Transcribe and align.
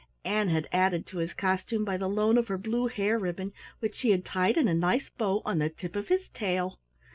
Ann 0.25 0.49
had 0.49 0.67
added 0.71 1.05
to 1.05 1.17
his 1.19 1.31
costume 1.31 1.85
by 1.85 1.95
the 1.95 2.09
loan 2.09 2.35
of 2.39 2.47
her 2.47 2.57
blue 2.57 2.87
hair 2.87 3.19
ribbon 3.19 3.53
which 3.81 3.93
she 3.97 4.09
had 4.09 4.25
tied 4.25 4.57
in 4.57 4.67
a 4.67 4.73
nice 4.73 5.09
bow 5.09 5.43
on 5.45 5.59
the 5.59 5.69
tip 5.69 5.95
of 5.95 6.07
his 6.07 6.27
tail. 6.29 6.79